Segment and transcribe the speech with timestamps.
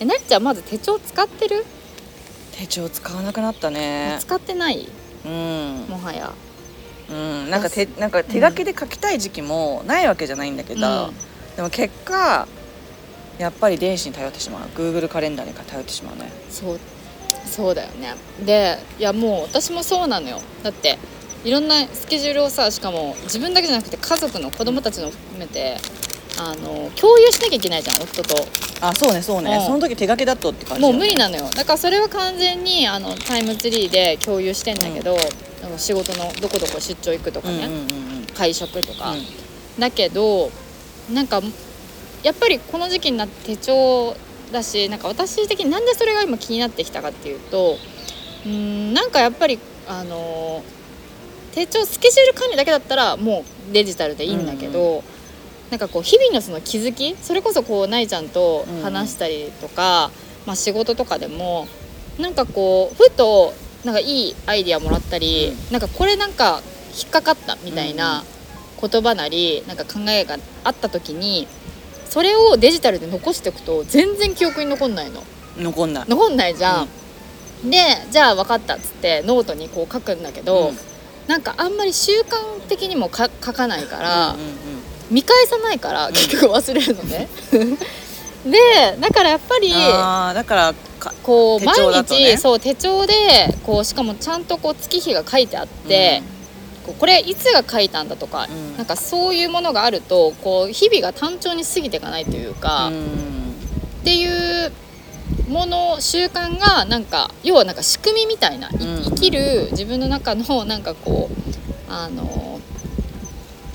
[0.00, 1.64] えなっちゃんまず手帳使ってる？
[2.52, 4.16] 手帳使わなくなったね。
[4.20, 4.88] 使ってない？
[5.24, 5.86] うん。
[5.88, 6.32] もはや
[7.10, 7.50] うん。
[7.50, 11.14] なんか手、なんか手書きで書きたい時期もないわけじゃないんだけど、うん
[11.56, 12.46] でも結果、
[13.38, 14.68] やっぱり電子に頼ってしまう。
[14.76, 16.30] Google カレンダーに頼ってしまうね。
[16.50, 16.80] そう
[17.46, 20.98] そうだよねでいやもう私もそうなのよだって
[21.44, 25.76] いろんなスケジュールをさしかも自分だけじゃなくて家族の子供たちの含めて
[26.38, 28.34] あの共有しなきゃいけないじゃん夫と。
[28.80, 29.56] あ、そうね、そうね。
[29.56, 29.64] うん。
[29.64, 31.44] その時手書きだとって感じ、もう無理なのよ。
[31.50, 35.16] だからそれは完全にあのタイムツリーで共有してんだけど、
[35.64, 38.26] あの仕事のどこどこ出張行くとかね、うんうんうんうん。
[38.34, 39.24] 会食とか、うん。
[39.78, 40.50] だけど
[41.12, 41.40] なんか
[42.22, 44.16] やっぱりこの時期になって手帳
[44.52, 47.76] だしなんか私的になんでそれが今気になってきたかっていうと
[48.44, 50.62] うーんなんかやっぱりあの
[51.52, 55.02] 手帳スケジュール管理だけだったらもうデジタルでいいんだけど、
[55.70, 60.10] なんかこう日々のその気づきそれこそこうないちゃんと話したりとか、
[60.46, 61.66] まあ、仕事とかでも
[62.18, 63.52] なんかこうふと
[63.84, 66.60] なんかいいアイディアもらったり、なんかこれなんか
[66.98, 68.24] 引っかかったみたいな
[68.80, 71.46] 言葉なりなんか考えがあった時に
[72.06, 75.22] それをデジタルで残しておくと全然記憶に残んないの。
[75.56, 76.04] 残んない。
[76.08, 76.82] 残んないじゃ
[77.64, 77.78] ん、で
[78.10, 80.76] じゃあ分かったっつってノートにこう書くんだけど、うん。
[81.26, 84.75] なんかあんまり習慣的にもか書かないから、うんうんうん
[85.10, 87.28] 見返さないから結局忘れるのね。
[88.46, 92.36] でだからやっぱりああ、だからか、こう毎日、とね。
[92.36, 93.14] そう手帳で
[93.64, 96.22] こうしかもちゃんとこう月日が書いてあって、
[96.84, 98.76] こうこれいつが書いたんだとか、うん。
[98.76, 103.04] なんかそういうものがあるとこう日々が単調に過ぎていかないというか、うん。
[104.02, 104.72] っていう
[105.48, 112.55] もの習慣がなんか要はなんか仕組みみたいな、生きる自分の中のなんかこうあの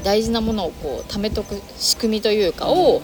[0.03, 3.01] 大事なものをこう貯めとく仕組みというかを、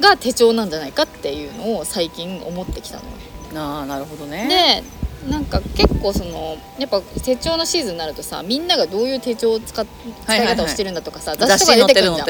[0.00, 3.10] が手帳なんじゃないかっていうのを最近思ってきたのよ。
[3.56, 4.82] ああ、なるほどね。
[5.24, 9.86] でなんか結構そのやっぱ手帳のシーズンになるとさみんながどういう手帳を使っ
[10.24, 12.24] 使い方をしてるんだとかさ、雑誌とか雑誌に出てくるじゃ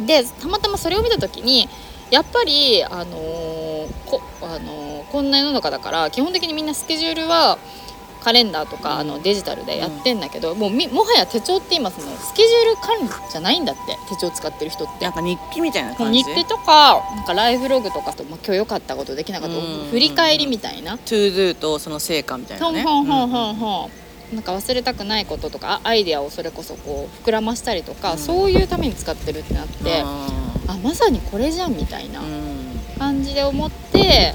[0.00, 0.06] ん。
[0.06, 1.68] でたまたまそれを見た時に
[2.10, 7.58] やっぱり、あのーこあのーこんな世の中だから基本的にみんなスケジュールは
[8.18, 15.04] カレンダーとか、あのデジタルでやってんだけど、もうみもはや手帳って今そのスケジュール管理じゃないんだって手帳使ってる人って。
[15.04, 15.14] なん。
[15.14, 16.22] か日記みたいな感じ？
[16.22, 22.82] 日記とかなんかライフログとかと、まあ、今日良かったことできなかったことうん振り返りみたいな、 To Do とその成果みたいなほんね。
[22.82, 23.90] ほんほんほんほん。
[24.34, 28.18] なんか忘れたくないこととかあアイデアをそれこそこう膨らましたりとか、うん。
[28.18, 30.28] そういうために使ってるってなって、あ
[30.68, 32.20] あまさにこれじゃんみたいな
[32.98, 34.34] 感じで思って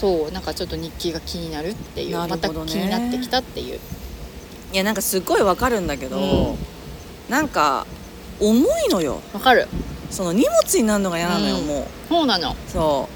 [0.00, 3.78] そうなんかちょっと日記が気になるっていう、また気になってきたっていう。
[4.72, 6.20] いやなんかすごいわかるんだけど、う
[6.54, 6.58] ん。
[7.28, 7.86] なんか
[8.40, 9.20] 重いのよ。
[9.34, 9.68] わかる。
[10.10, 11.66] その荷物になるのが嫌なのよ、うん。
[11.66, 11.86] もう。
[12.08, 12.56] そうなの。
[12.66, 13.08] そ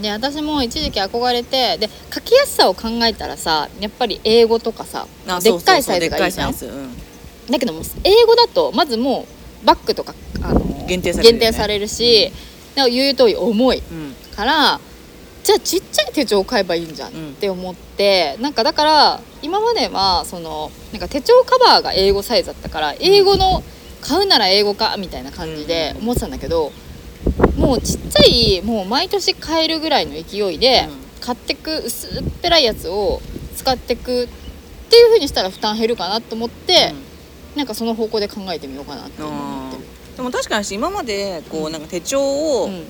[0.00, 5.08] で私も一時期憧れてで書きやすさを考えたらさやっぱり英語とかさ
[5.42, 6.50] でっかいサイズがいいじゃん。
[6.50, 6.96] うん。
[7.50, 9.26] だけども英語だとまずも
[9.62, 12.32] うバッグとかあの限定されるされるし、
[12.76, 14.14] でも言う通り重いうん。
[14.34, 14.80] から
[15.48, 23.62] じゃあちっちゃい手帳を買えばいいんじゃんうんって思って、なんかだから今まではそのなんか手帳カバーが英語サイズだったから英語の
[24.02, 26.70] 買うなら英語かみたいな感じで思ってたんだけど、
[27.56, 31.08] もうちっちゃいもう毎年買えるぐらいの勢いでうん。
[31.22, 33.22] 買ってく薄っぺらいやつを
[33.56, 34.28] 使ってくっ
[34.90, 36.92] ていう風にしたら負担減るかなと思って、
[37.56, 39.84] なんかその方向で考えてみようかなって今思ってる。
[40.16, 41.72] でも確かに今までこう、うん。
[41.72, 42.84] なんか手帳を、うん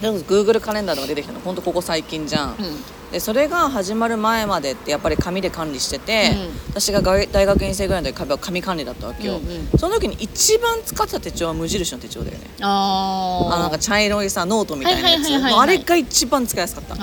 [0.00, 1.40] Google カレンダーとか出てきたの。
[1.40, 3.10] 本当ここ最近じゃん、うん。
[3.10, 6.72] でそれが始まる前までってやっぱり紙で管理してて、うん。
[6.80, 9.78] 私が大大学院生ぐらいの時紙は紙管理だったわけよ、うんうん。
[9.78, 12.44] その時に一番使ってた手帳は無印の手帳だよね。
[12.60, 13.54] あー。
[13.54, 15.28] あのなんか茶色いさノートみたいなやつ。
[15.30, 16.94] あれが一番使いやすかった。
[16.94, 17.00] で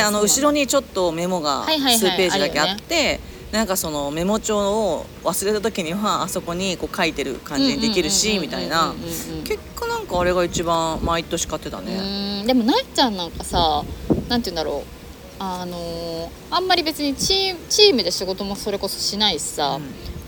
[0.00, 3.20] あの後ろにちょっとメモがはいはいはい数ページだけあって
[3.52, 12.44] なんかそのメモ帳を忘れた時にはあそこにこう書いてる感じにできるしうんうんうんうんみたいなうんうんうん結果なんかあれが一番毎年買ってたうね。
[12.46, 13.82] でもなっちゃんなんかさ
[14.28, 14.98] なんて言うんだろう
[15.38, 19.78] あのーあんまり別にチームチームで仕事もそれこそしないしさ、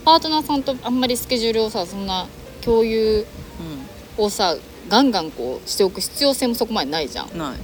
[0.05, 2.27] パートナーさんとあんまりスケジュールをさそんな
[2.63, 3.27] 共有
[4.19, 4.55] うをさ
[4.89, 7.39] ガンガンこうしておく必要性もそこまでないじゃんん。
[7.39, 7.57] ない。
[7.57, 7.59] っ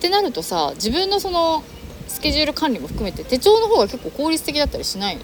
[0.00, 1.62] てなるとさ自分のその
[2.08, 5.22] スケジュール管理も含めて手帳の方が結構効率的だったりしないの？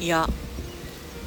[0.00, 0.28] いや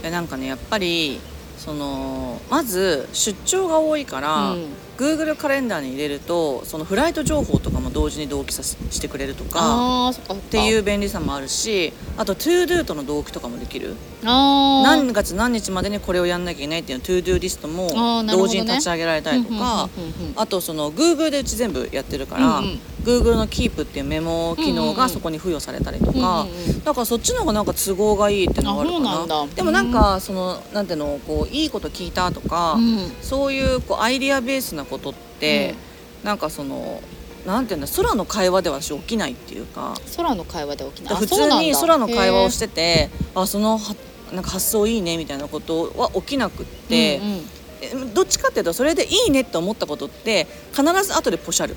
[0.03, 1.19] なんかねやっぱり
[1.57, 4.67] そのまず出張が多いから、うん
[4.97, 10.13] Google カレンダーに入れるとそのフライト情報とかも同時に同期させしてくれるとかっ
[10.49, 13.95] ていう便利さもあるしあと ToDo との同期とかもできる。
[14.23, 17.87] 何月何日までにこれをやんなきゃいけないっていうの ToDo リストも
[18.27, 19.89] 同時に立ち上げられたりとか
[20.35, 22.79] あとその Google でうち全部やってるから、うんうん。
[23.07, 26.45] Google の Keep っていうメモ機能がそこに付与されたりとか、
[26.83, 29.47] だからそっちの方がなんか都合がいいっていうのがあるかな。
[29.55, 33.11] でもなんかそのなんていうのこういいこと聞いたとか、うん。
[33.21, 35.75] そういうこうアイディアベースなことって、
[36.23, 37.01] なんかその
[37.45, 39.95] なんていうんだ空の会話では私起きないっていうか。
[40.17, 41.13] 空の会話で起きない。
[41.13, 43.95] あ普通に空の会話をしへててあそのは
[44.33, 47.41] なんか発想いいねみたいなことは起きなくっーて、うんうん
[47.79, 51.75] えどっちかっていうとそれでいいねって思ったことって必ず後でポシャる。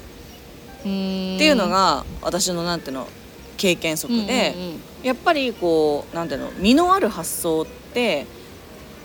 [0.81, 3.07] っていうのが私のなんていうの
[3.59, 4.81] 経験則で、うんうんうん。
[5.03, 8.27] やっぱりこうなんていうの身のある発想って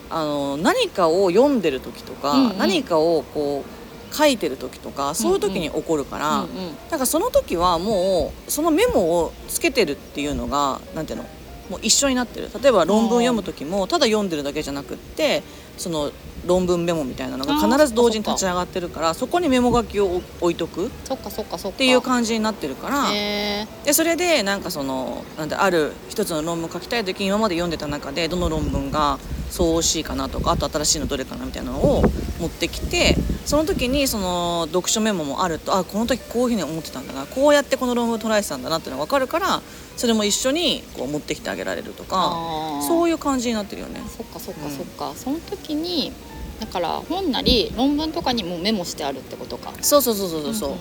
[0.09, 2.57] あの何かを読んでる時とか、うんうん。
[2.57, 3.84] 何かをこう
[4.15, 6.75] 書いてる時とかそういう時に起こるから、うんうん。
[6.89, 11.25] だからその時はもうそのメモをつけてるっていうのがなんていうの
[11.69, 12.49] もう一緒になってる。
[12.61, 15.43] 例えば論文読む時もただ読んでるだけじゃなくって
[15.77, 16.11] その
[16.45, 20.87] 論文メモみたいなのが必ず同時に立ち上がってるからそこにメモ書きを置いとく。
[20.87, 21.77] っそっかそっかそっか。
[21.79, 23.11] ていう感じになってるから。
[23.11, 29.17] へでそれでなんかそのなんてある一つの論文書きたい時に今まで読んでた中でどの論文が
[29.55, 32.01] そう惜しいかなとかあと新しいのどれかなみたいなのを
[32.41, 33.15] 持ってきて
[33.45, 39.61] その時にその読書メモもあるとあこの時こういうふうに思ってたんだなこうやってこの論文を捉えてたんだなっていうのが分かるから
[39.95, 44.01] それも一緒にこう持ってきてあげられるとかあそういう感じになってるよね。
[44.17, 46.11] そっかそっかうんそっか、その時に
[46.59, 49.71] だから本なり論文とかにもメモしてあるってことか。
[49.81, 50.73] そうそうそうそうそう。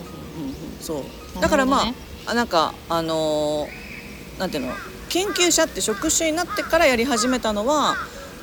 [0.80, 1.04] そ
[1.38, 1.92] う,、だからまあ
[2.26, 3.84] あなんかあのー
[4.40, 4.72] なんていうの
[5.08, 7.94] 研究者って職種になってからやり始めたのは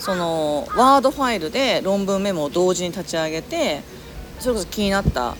[0.01, 3.81] そのワードファイルで論文メモを同時に立ち上げて
[4.39, 5.35] それこそ気になった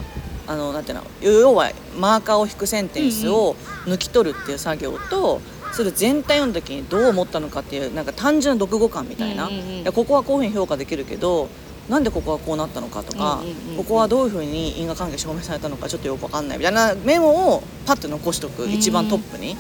[0.46, 3.56] あのなんていうの要はマーカーを引くセンテンスを
[3.86, 5.42] 抜き取るっていう作業と、
[5.72, 11.50] それ全体読んだ時にどう思ったのかっていうなんか単純な読後感みたいな、いやここはこういうふうに評価できるけど
[11.90, 13.42] なんでここはこうなったのかとか、
[13.78, 16.94] ここはどういうふうに因果関係証明されたのかちょっとよくわかんないみたいな。
[16.96, 19.58] メモをパッと残しとく、うん一番トップに、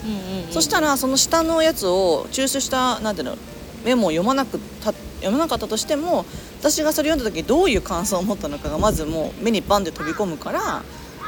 [0.51, 3.37] そしたらその下のやつを抽出したなんていうの
[3.83, 6.25] メモを読まなくた読まなかったとしても
[6.59, 10.83] 私がそれ読んだ時にどういう感想を持ったのかがまずもう目にバンで飛び込むから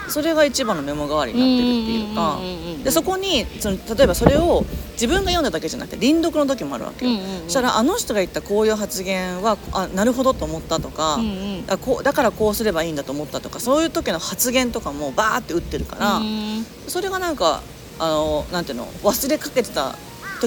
[0.10, 11.28] それが一番のメモ代わりになってるっていうかでそこにその例えばそれを自分が読んだだけじゃなくて輪読の時もあるわけよ、そしたらあの人が言ったこういう発言はあなるほどと思ったとか、うんう
[11.62, 11.64] ん。
[11.68, 16.66] あこうだからこうすればいいんだと思ったとかそういう時の発言とかもバーって打ってるから、うん。
[16.88, 17.64] それがなんか
[18.00, 19.96] あのなんていうの忘れかけてた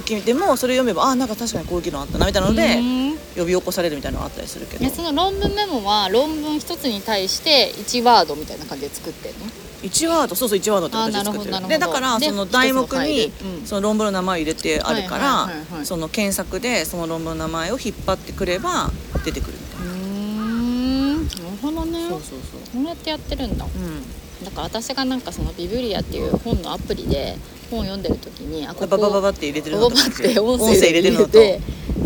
[0.03, 3.07] 時でもそれ読めばあなんか確かにこういう議論あったなみたいなので、うん。
[3.37, 4.85] 呼び起こされるみたいなのがあったりするけど。
[4.85, 9.47] えその論文メモは論文一つに対して1ワードみたいな感じで作ってるの
[9.83, 11.69] ？1ワードそうそう1ワードって形で作ってる。
[11.69, 13.33] でだからでその題目に
[13.65, 18.91] その論文の名前を入れてあるから、その検索でその論文の名前を引っ張ってくれば
[19.25, 22.09] 出てくるみたいうな、ーんなるほどね。
[22.09, 22.61] そうそうそう。
[22.73, 23.65] こうやってやってるんだ。
[23.65, 24.45] うん。
[24.45, 27.37] だから私がなんかそのビブリアっていう本のアプリで
[27.71, 31.39] 本読んでる時にあここババババって入れてるバババって音声入れてるのと。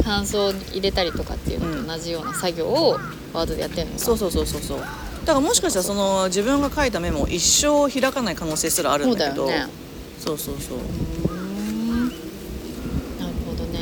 [0.05, 2.99] 感想入れたりとかっていうのと同じような作業を
[3.35, 3.99] ワードでやってるのか。
[3.99, 4.79] そうそうそうそうそう。
[4.79, 9.43] だからもしかしたらその自分が書いたメモを一生開かない可能性すらあるんだけど。
[9.43, 9.73] そうだよね。
[10.19, 10.79] そうそうそう。
[13.21, 13.81] なるほどね。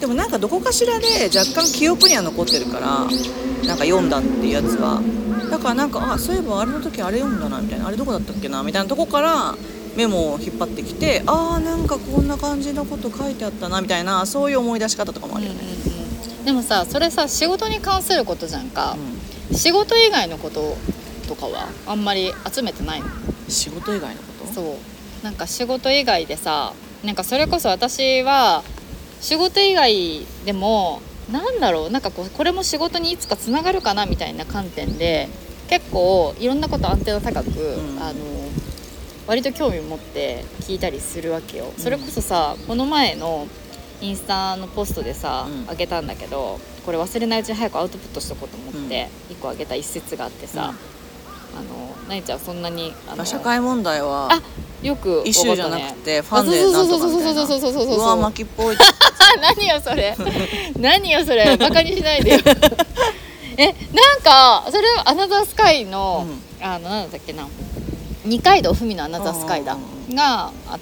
[0.00, 1.06] でもなんかどこかしらで
[1.36, 3.04] 若干記憶には残ってるから
[3.66, 5.02] なんか読んだっていうやつは
[5.50, 7.88] だからなんかあそういえばあれの時あれ読んだなみたいな。
[7.88, 9.54] あれどこだったっけなみたいなとこから
[9.96, 16.44] メモを引っ張ってきてああなんかこんな感じのこと書いてあったなみたいなそういう思い出し方とかもあるよね、うんうんうん。
[16.44, 18.96] でもさそれさ仕事に関することじゃんか。
[19.50, 19.56] う、ん。
[19.56, 20.76] 仕事以外のこと
[21.28, 23.06] とかはあんまり集めてないの？
[23.48, 24.52] 仕事以外のこと？
[24.52, 25.24] そう。
[25.24, 26.72] なんか仕事以外でさ
[27.04, 28.62] なんかそれこそ私は
[29.20, 35.28] 仕事以外でもなんだろうなんかこうこれも仕事にいつかつながるかなみたいな観点で
[35.68, 37.98] 結構いろんなことアンテナ高く、ん。
[38.02, 38.43] あの
[39.26, 41.72] 割と興味持って聞いたりするわけよ。
[41.78, 43.46] それこそさこの前の
[44.00, 45.70] インスタのポストでさ、うん。
[45.70, 50.74] あげたんだけどこれ忘れないうちに早くアウトプットしとこうと思って、一個あげた一節があってさ、
[51.56, 54.42] あのなにちゃんそんなにあの社会問題はあ
[54.82, 58.76] よくイシューじゃなくてファンでそうなんそうそうそうとかみたいなそうそうそう
[59.40, 60.16] 何よそれ
[60.78, 62.38] 何よそれバカにしないでよ
[63.56, 63.74] えなん
[64.22, 66.26] かそれアナザースカイの、
[66.60, 67.46] あのなんだっけな
[68.24, 70.80] 二階堂ふみのアナザースカイだうんがあっ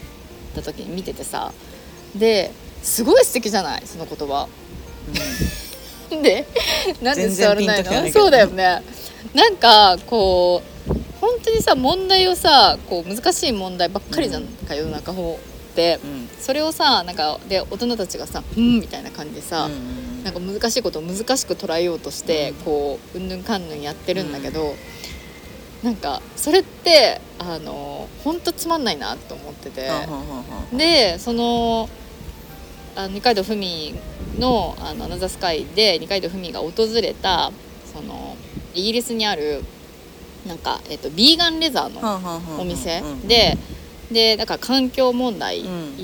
[0.55, 1.53] た時に見ててさ。
[2.17, 2.51] で
[2.83, 3.83] すごい素敵じゃない？
[3.87, 4.49] その言葉。
[6.23, 6.47] で
[7.01, 8.13] なんで伝わらないの？
[8.13, 8.83] そうだよね。
[9.35, 15.39] なんかこう本当にさ問題をさこう難しい問題ばっかりじゃんか、世の中法
[15.71, 16.01] って。
[16.05, 16.11] うん。
[16.11, 22.55] うんそれをさなんかで大人たちがさ「うん」みたいな感じでさ、うんなんか難しいことを難しく捉えようとして、うん。
[22.65, 24.75] こううんぬんかんぬんやってるんだけど、
[25.83, 29.89] なんかそれってあの本当つまんないなと思ってて。
[30.77, 31.89] でその
[32.95, 33.95] あ二階堂ふみ
[34.39, 37.51] の「あのアナザースカイ」で二階堂ふみが訪れた
[37.91, 38.37] その
[38.75, 39.65] イギリスにある
[40.47, 43.57] なんか、えっと、ビーガンレザーのお店うんで
[44.11, 45.95] でだから環境問題うん。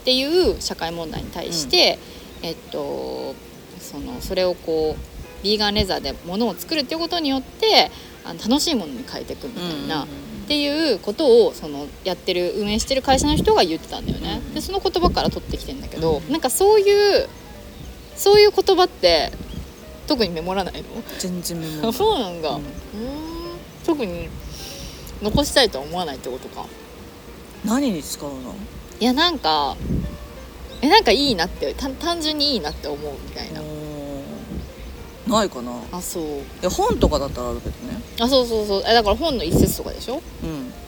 [0.00, 1.98] っていう社会問題に対して、
[2.40, 3.34] えっと
[3.80, 7.90] そのそれをこうビーガンレザーで物を作るっていうことによって
[8.26, 10.04] あの楽しいものに変えていくみたいな。
[10.04, 14.54] っていうことをそのやってる運営してる会社の人が言ってたんだよね、うん。
[14.54, 16.30] でその言葉から取ってきてんだけど、うん。
[16.30, 17.28] なんかそういう
[18.14, 19.32] そういう言葉って
[20.06, 20.82] 特にメモらないの？
[21.18, 22.64] 全然メモあそうなんだ、ううんん、
[23.84, 24.28] 特に
[25.20, 26.64] 残したいとは思わないってことか。
[27.64, 28.54] 何に使うの？
[29.00, 29.76] いやなんか
[30.80, 33.60] えなんかいいなって単単純にいいなって思うみたいな、
[35.26, 35.72] ないかな。
[35.90, 36.24] あそう。
[36.24, 36.28] い
[36.62, 38.82] や本とかだったらあるけどねあそうそうそう。
[38.86, 40.22] えだから本の一節とかでしょ？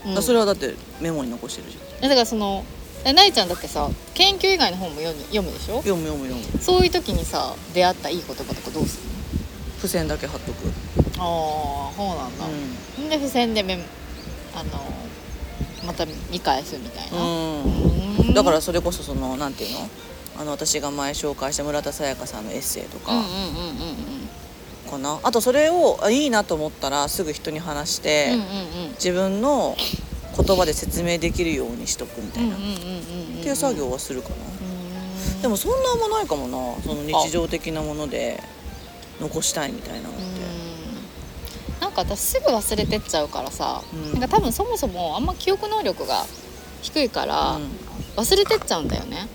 [0.06, 0.22] うん、うん。
[0.22, 2.64] それはだってメモに残してるじゃんえだからその
[3.04, 5.76] えなえちゃんだってさ研究以外の本も読む読むでしょ？
[5.82, 6.62] 読む読む読む。
[6.62, 9.08] そういう時にさ出会ったいい言葉とかどうする
[9.76, 10.72] 付箋だけ貼っとく、の
[11.18, 13.78] ああそうなんだ、うで付箋でメ
[14.54, 14.70] あの
[15.86, 18.34] また見返すみたいな、んうん、うん。
[18.34, 19.88] だからそれこそそのなんていうの？
[20.40, 23.12] あの私が前紹介した村田沙耶香さんのエッセイとか。
[23.12, 24.17] うんうんうん
[24.88, 28.32] かな、あとそれをあいいなと思ったらすぐ人に話して、
[28.94, 29.76] 自分の
[30.36, 34.38] 言葉で説明できるようにしとくみたいな、っていう作業はするかな、う
[35.38, 35.42] ん。
[35.42, 36.82] でもそんなあんまないかもな。
[36.82, 38.42] その日常的なもので
[39.20, 41.80] 残したいみたいなのって、うん。
[41.80, 44.20] なんか私すぐ忘れてっちゃうからさ、うん。
[44.20, 46.24] なんか多分そもそもあんま記憶能力が
[46.82, 47.58] 低いから
[48.16, 49.26] 忘れてっちゃうんだよね、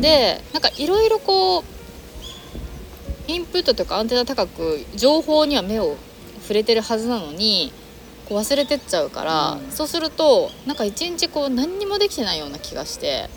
[0.00, 1.64] でなんかいろいろこう
[3.28, 5.96] インプットとかアンテナ高く情報には目を
[6.42, 7.72] 触れてるはずなのに
[8.28, 9.70] こう忘れてっちゃうから、うん。
[9.70, 13.28] そうするとなんか一日こう何にもできてないような気がして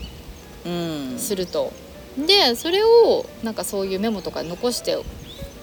[0.65, 1.15] うん。
[1.17, 1.72] すると。
[2.17, 4.98] でそれをなんかそういうメモとかに残して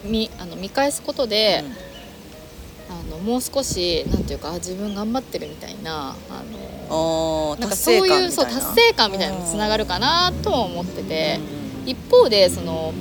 [0.05, 1.65] 見あの見返すことで、
[2.89, 6.43] あのもう少しなんていうかあ自分頑張ってるみたいなあ
[6.89, 11.41] のなんかそういうそう達成感みたいなのにつながるかなとも思ってて。
[11.61, 11.67] うん。
[11.87, 12.93] 一方でその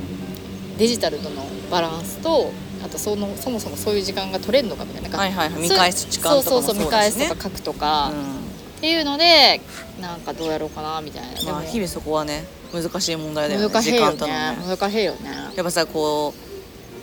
[0.77, 2.51] デジタルとのバランスと
[2.83, 5.49] あとそのそもそもそういう時間が取れるのかみたいななんかはいはい。
[5.49, 8.45] はい見返す時間とかもそうそうそう見返すねとか書くとか、うん。
[8.77, 9.61] っていうので
[9.99, 14.51] なんかどうやろうかなみたいな、まあ、でも日々そこはね難しい問題だよね難しいよ時間とのね。
[14.51, 15.29] ね難しいよね。
[15.55, 16.33] やっぱさこ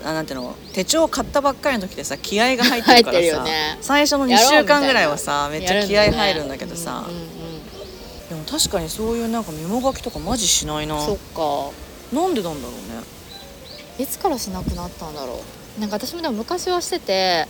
[0.05, 3.79] うあなんていうの手帳を買ったばっかりの時ってさ気合が入ってるからさ、 よね。
[3.81, 8.45] 最初の2やろう週間ぐらいはさめっちゃ気合入るんだけどさ、うんうんうん。
[8.45, 11.05] でも確かにそういうなんかメモ書きとかマジしないな。
[11.05, 11.71] そっか。
[12.13, 13.22] なんでなんだろうね
[14.03, 15.41] いつからしなくなったんだろ
[15.79, 15.81] う？
[15.81, 17.47] なんか私もでも昔はしてて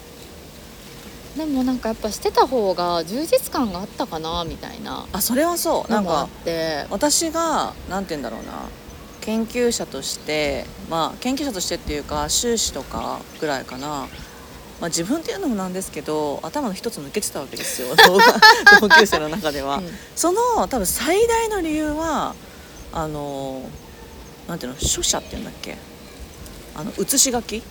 [1.37, 5.91] でもなんかやっぱしてた方が充実感があったかなみたいなあそれはそう。
[5.93, 6.87] なんかのもあって。
[6.91, 8.53] 私がなんて言うんだろうな。
[9.23, 14.07] 研究者としてまあ研究者としてっていうか修士とかぐらいかな、ま
[14.83, 17.95] あ、自分っていうのもなんですけど頭の一つ抜けてたわけですよ。
[17.97, 18.19] 同
[18.89, 19.89] 同級生の中では、うん。
[20.17, 22.35] その多分最大の理由は
[22.93, 23.63] あの
[24.49, 25.79] なんていうの書写っていうんだっけ？
[26.75, 27.63] あの写し書き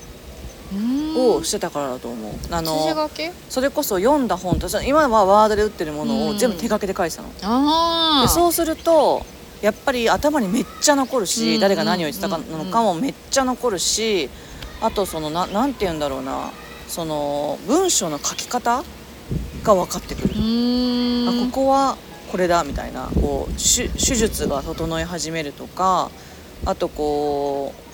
[1.18, 3.32] をしてたからだと思う、あの筋書き？
[3.50, 6.28] それこそ読んだ本と今はワードで打ってるものうん。
[6.30, 9.26] を全部手書きで書いてたの、ああでそうすると
[9.62, 12.38] やっぱり頭にめっちゃ残るし、うん誰が何を言ってたの
[12.72, 14.30] かもめっちゃ残るし
[14.82, 16.52] あとそのななんて言うんだろうな
[16.88, 18.84] その文章の書き方
[19.64, 21.98] が分かってくる、あここは
[22.32, 26.10] これだみたいなこう手手術が整い始めるとか
[26.66, 27.91] あとこううん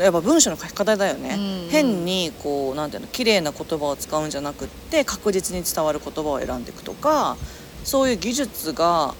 [0.00, 1.70] やっぱ文章の書き方だよね、うん。
[1.70, 7.36] 変にこうなんていうの綺麗な言葉を使うんじゃなくって確実に伝わる言葉を選んでいくとか
[7.84, 9.14] そういう技術が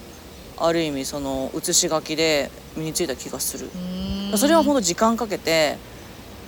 [0.57, 3.71] ある意味その写し書きで身についた気がする、
[4.37, 5.79] それは本当時間かけて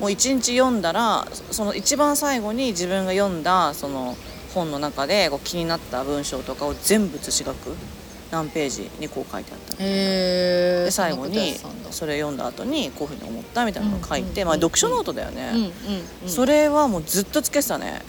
[0.00, 4.17] もう一日読んだらその一番最後に自分が読んだその
[4.55, 7.76] 本の中でこう気になった文章とかを全部写し書く
[8.30, 9.78] 何ページにこう書いてあったの。
[9.80, 11.54] へえで最後に
[11.90, 15.72] それ読んだ後にこういうふうに思ったみたいなのを書いて、うんまあ、読書ノートだよね、
[16.26, 18.02] それはもうずっとつけてたね、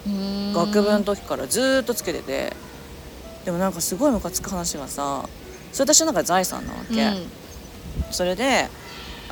[0.53, 2.53] 学部の時からずっとつけてて。
[3.45, 5.27] でもなんかすごいムカつく話がさ
[5.73, 7.25] それ私の中で財産なわけ、うん。
[8.11, 8.69] それで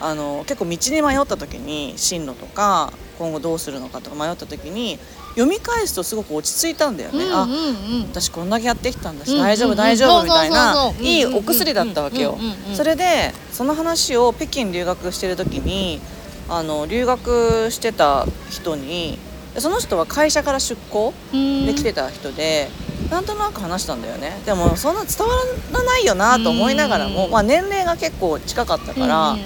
[0.01, 4.97] あの結構道に迷った時に進路とか今後どうするのかとか迷った時に
[5.39, 7.61] 読み返すとすごく落ち着いたんだよね、あうんうんう
[7.99, 8.01] ん。
[8.11, 12.37] 私こんだけやってきたんだし、大丈夫大丈夫みたいないいお薬だったわけよ。
[12.73, 16.01] それでその話を北京留学してる時に
[16.49, 19.17] あの留学してた人に
[19.57, 21.65] その人は会社から出向うん。
[21.65, 22.69] で来てた人で、
[23.09, 24.41] なんとなく話したんだよね。
[24.45, 25.33] でもそんな伝わ
[25.71, 27.31] らないよなと思いながらも、うん。
[27.31, 29.37] まあ、年齢が結構近かったから、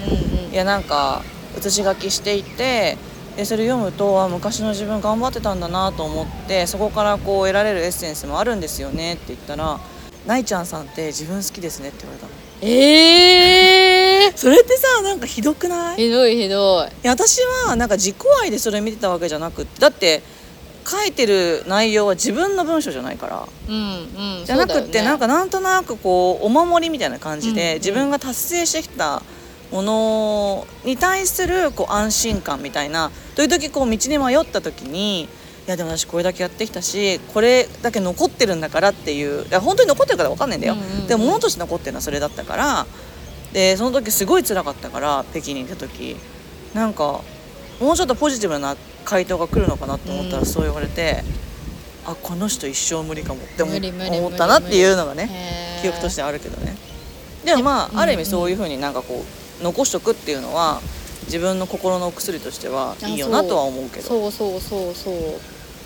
[0.52, 1.22] いやなんか
[1.58, 2.98] 写し書きしていて
[3.36, 9.80] でそれ読むとあ昔の自分頑張ってたんだなと思ってそこからこう得られるエッセンスもあるんですよねって言ったら
[10.26, 12.32] 「ないちゃんさんって自分好きですね」って言われたの。
[12.62, 15.94] えー、それってさなんかひどくない？
[15.96, 17.06] いひどいひどい。
[17.06, 20.22] や私はなんか自己愛でそれ見てたわけじゃなくってだって
[20.86, 23.48] 書いてる内容は自分の文章じゃないから。
[23.68, 24.44] うんうん。
[24.44, 27.74] じゃなくって、なんかかなんとなくこうお守りみたいな感じで、うんうん。
[27.76, 29.22] 自分が達成してきた
[29.70, 35.28] ものに対するこう安心感みたいな時々こう道に迷った時にい
[35.66, 41.06] やでも私これだけやってきたしこれだけ残ってるんだからっていういや本当に残ってるか分かんないんだよ、うんうんうん。
[41.06, 42.86] でも物として残ってるのはそれだったから
[43.52, 46.16] でその時すごい辛かったから北京に行った時。
[46.74, 47.20] なんか
[47.80, 50.46] もうちょっとポジティブな回答が来るのかなと思ったらうん。
[50.46, 51.22] そう言われて、
[52.04, 56.76] あこの人一生無理かもって思ったなっていうのがねね記憶としてあるけどね。
[57.44, 60.80] でもまうんあある意味そういうふうになんかこう残しとくっていうのは
[61.26, 64.06] 自分の心のお薬としてはいいよなとは思うけど。
[64.06, 65.14] そうそうそうそう。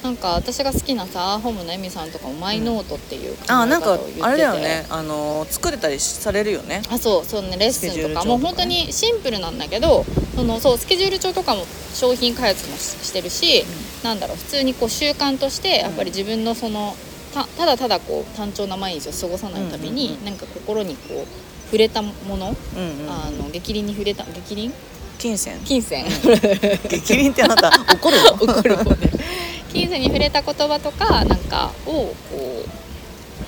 [0.01, 4.23] なんか私が好きなさアーホームのエミさんとかもマイノートっていう考えあなんか方を言ってて。
[4.23, 4.87] あれだよね。
[4.91, 6.83] あの作れたりされるよね。
[6.89, 8.09] あそうそうねレッスンとか。
[8.09, 8.31] とかね。
[8.31, 10.05] もう本当にシンプルなんだけど
[10.37, 13.65] そのそうスケジュール帳とかも商品開発もししてるし、
[14.05, 16.95] なんだろう普通にこう習慣としてやっぱり自分のその
[17.35, 20.25] たただただこう単調な毎日を過ごさないために、うんうんうん。
[20.27, 21.27] なんか心にこう
[21.69, 23.11] 触れたもの、うんうん。
[23.11, 24.73] あの激鱗に触れた激鱗？
[25.19, 25.59] 金銭。
[25.65, 26.05] 金銭。
[26.89, 28.33] 激鱗ってあなた怒るの？
[28.41, 28.77] 怒る
[29.73, 32.15] 金銭に触れた言葉とかなんかをこ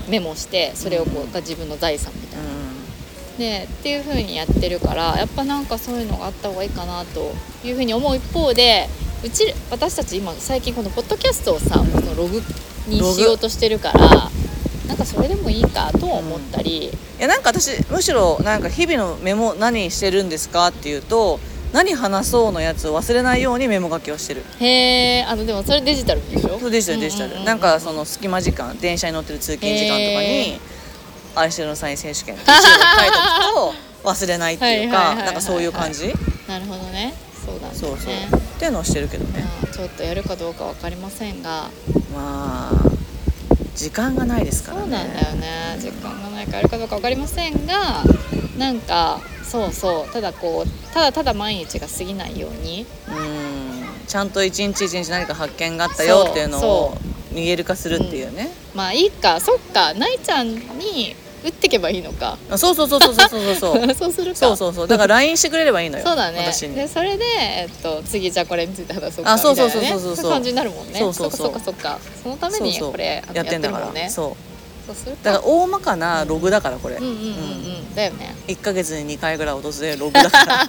[0.08, 2.50] うメモしてそれをこうが自分の財産みたいな。
[3.38, 7.32] でっていう風にやってるからやっぱなんかそういうのがあった方がいいかなと
[7.64, 8.86] いう風に思う一方で
[9.24, 12.42] うち私たち今最近このポッドキャストをさ、そのログ
[12.86, 14.30] にしようとしてるから
[14.90, 21.38] なんかそれでもいいかとは思ったり、いやなんか私むしろなんか日々のメモ何してるんですかっていうと
[21.72, 24.42] 何話そうのやつを忘れないようにメモ書きをしてる。
[24.58, 26.58] へえあのでもそれデジタルでしょ？
[26.58, 30.60] そうデジタルデジタうううルなんかその隙間時間電車に乗ってる通勤時間とかへに
[31.36, 33.16] 「愛してるのサイン選手権」って一応書いて
[33.62, 36.12] おくと忘れないっていうかなんかそういう感じ？
[36.48, 37.14] なるほどね。
[37.46, 38.12] そうだそうそう。
[38.12, 39.44] ねっていうのをしてるけどね。
[39.62, 41.70] まあちょっとやるかどうかわかりませんが。
[42.12, 42.90] まあ
[43.80, 44.82] 時間がないですからね。
[44.82, 45.78] そうなんだよね。
[45.80, 48.04] 時間がないからやるかどうか分かりませんが
[48.58, 50.12] なんかそうそう。
[50.12, 52.84] ただこうただただ毎日が過ぎないように。
[53.08, 54.06] うん。
[54.06, 59.40] ちゃんと一日一日何か発見があったよっていうのをそ見える化するっていうね、まあいいか。
[59.40, 59.94] そっか。
[59.94, 62.36] ないちゃんに打ってけばいいのか。
[62.56, 63.94] そうそうそうそうそうそうそう。
[63.94, 64.88] そうするそうそうそう。
[64.88, 66.04] だから LINE してくれればいいのよ。
[66.04, 66.52] そうだね。
[66.74, 70.00] でそれで、えっと、次じゃあこれについて話そうかみたいな、ね、そうそうそう。
[70.00, 70.98] そうそう感じになるもんね。
[70.98, 71.40] そうそうそう。
[71.40, 73.90] そっかそっかそのためにこれやってんだから。
[73.92, 74.10] ね。
[74.10, 74.50] そう。
[75.22, 78.34] だから大まかなログだからこれ、うん、うんうんうん、うん、だよね。
[78.48, 80.68] 1か月に2回ぐらい落とするログだから。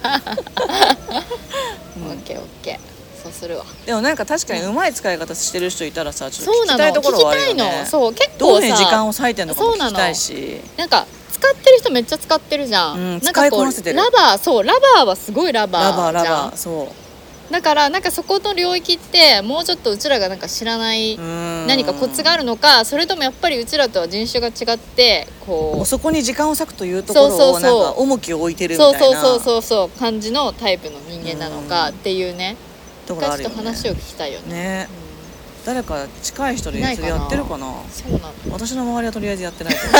[2.06, 2.92] オッケーオッケー。
[3.22, 3.64] そうするわ。
[3.86, 7.80] でもなんか確かにうまい使い方してる人いたらさちょっと聞きたいところはあるよね。
[7.80, 7.86] の。
[7.86, 8.14] そう。
[8.14, 10.60] 結どういう時間を割いてんのかもそうなの聞きたいし。
[10.76, 13.96] なんか使ってる人めっちゃ使ってるじゃん、うんなんか使いこうこなせてる。
[13.96, 17.52] ラバーそうラバーはすごいラバーラバーラバーそう。
[17.52, 25.86] だからなんかそこの領域ってもうちょっとうちらがなんか知らない何何かコツがあるのかそれともやっぱりうちらとは人種が違ってこう。
[25.86, 27.82] そこに時間を割くというところをそうそうそう。
[27.82, 28.98] なんか重きを置いてるみたいうな。
[29.00, 29.98] そそうそうそうそう。
[29.98, 32.56] 感じのタイプの人間なのかっていうね
[33.06, 33.54] ところあるよね。
[33.54, 34.52] っと話を聞きたいよね。
[34.52, 34.88] ね。
[35.64, 37.66] 誰か近い人でやってるかな？
[37.90, 38.32] そうなの。
[38.50, 39.90] 私の周りはとりあえずやってないと思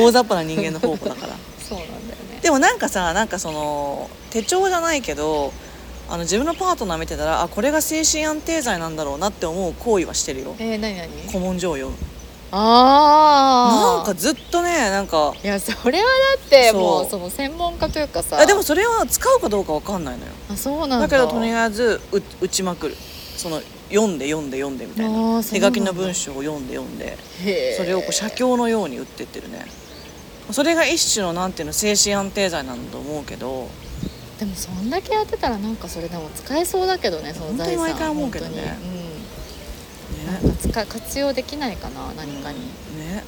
[0.00, 0.06] う。
[0.08, 1.36] 大雑把な人間の宝庫だから。
[1.58, 1.98] そうなんだよ
[2.32, 2.40] ね。
[2.42, 5.52] でもなんかさなんかその手帳じゃないけど
[6.08, 10.56] あの自分のパートナー見てたらあこれが精神安定剤なんだろうなって思う行為はしてるよ。
[10.58, 11.08] えー、何何？
[11.28, 11.96] 古文書を読む
[12.52, 15.32] ああなんかずっとねなんか。
[15.42, 16.04] いやそれは
[16.38, 18.38] だってもうその専門家というかさ。
[18.38, 20.32] あでもそれは使うかどうかわかんないのよ。
[20.50, 21.00] あそうなんだ。
[21.00, 22.96] だけどとりあえずう打ちまくる。
[23.36, 27.16] その読んで読んで読んでみたいあな手書きの文章を読んで読んで
[27.76, 29.64] それをこう写経のように打ってってるね。
[30.50, 33.68] それが一種のなんていうの精神安定剤なんだと思うけど。
[34.38, 37.58] でもそんだけやってたらなんかそれでも使えそうだけどねその財産。
[37.58, 38.78] 本当に毎回思うけどね。
[38.94, 38.99] うん
[40.62, 42.58] 使活用できないかな何かに、
[42.98, 43.24] ね。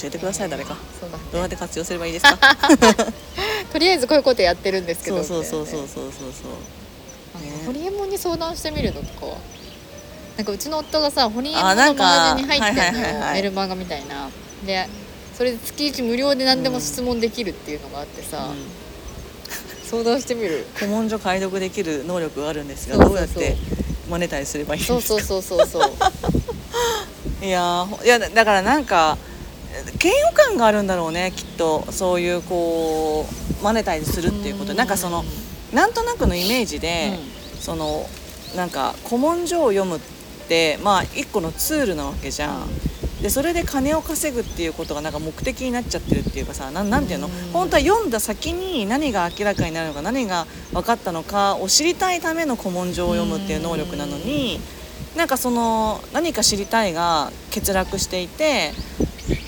[0.00, 0.76] 教えてください誰か。
[1.00, 2.36] そうだどうやって活用すればいいですか？
[3.72, 5.24] とりあえずこういうことやってるんですけど。
[5.24, 6.48] そうそうそうそうみそうそ
[7.38, 7.42] う。
[7.42, 7.50] ね。
[7.50, 7.66] ね。
[7.66, 9.36] ホリエモンに相談してみるのとかは？
[10.36, 14.28] なんかうちの夫がさホリエモンのマガジンに入ってるメルマガみたいな。
[14.66, 14.86] で
[15.36, 18.66] それで月1無料で何でも質問できるっていうのがあってさ、うん。
[19.88, 20.66] 相談してみる。
[20.76, 23.34] 古文書解読できる能力があるんですがそうそうそう。
[23.34, 23.56] どうやって
[24.08, 25.00] マネタイズすればいいんですか？
[25.00, 25.92] そうそうそうそうそう。
[27.44, 29.18] いやいやだだからなんか
[30.02, 31.84] 嫌悪感があるんだろうねきっと。
[31.90, 33.26] そういうこ
[33.60, 34.74] うマネタイズするっていうこと。
[34.74, 35.24] なんかその
[35.72, 37.18] なんとなくのイメージで、
[37.60, 38.08] その
[38.54, 40.00] なんか古文書を読むっ
[40.48, 42.68] てまあ一個のツールなわけじゃん。
[43.22, 47.28] でそれで金を稼ぐっていうことがなんか目的になっちゃってるっていうかさなんなんていうの？
[47.28, 47.32] うん。
[47.52, 54.60] 本当は読んだ先に何が明らかになるのか何が分かったのかを知りたいための古文書を読むっていう能力なのに
[55.16, 58.72] なんかその何か知りたいが欠落していて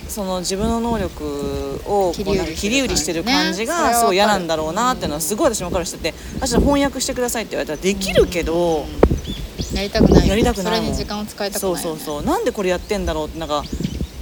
[0.08, 8.86] その自分の能力をこうなんか切り売りしてる感じがすごい嫌なんだろうなっていうのはすごい私も分かるしてて私は翻訳してくださいって言われたらできるけど。
[9.78, 10.28] やりたくない。
[10.28, 10.76] やりたくない。
[10.76, 12.22] それに時間を使いたくないそうそうそう。
[12.24, 13.62] なんでこれやってんだろうってなんか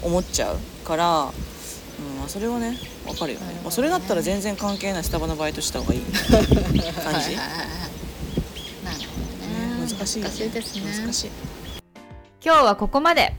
[0.02, 3.46] 思っちゃうから、うん、まあそれはねわかるよね。
[3.46, 3.60] ね。
[3.62, 6.12] まあ、それだったら全然関係ないスタバのバイトした方がいい感
[7.20, 7.36] じ。
[9.78, 10.82] 難しい難しいですね。
[11.04, 11.30] 難しい。
[12.44, 13.34] 今日はここまで。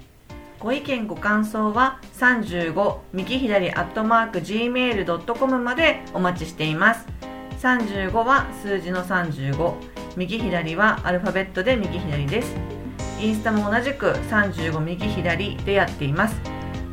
[0.59, 7.05] ご意見ご感想は35右左アットマーク gmail.com までお待ちしています。
[7.61, 12.55] 35は数字の35右左はアルファベットで右左です。
[13.21, 16.35] インスタも同じく35右左でやっています。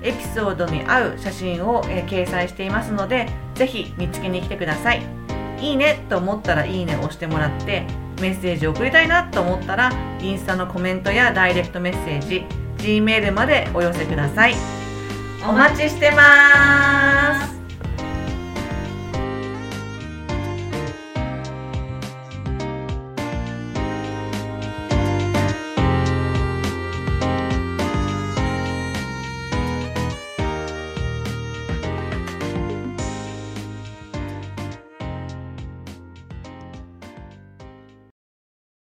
[0.03, 5.03] エピソードに合う写真を、えー掲載していますのでぜひ見つけに来てください。
[5.59, 7.87] いいねと思ったらいいねを押してもらって
[8.21, 12.45] メッセージを送りたいなと思ったらインスタのコメントやダイレクトメッセージ
[12.77, 14.55] G メールまでお寄せください。
[15.49, 17.54] お待ちしてます。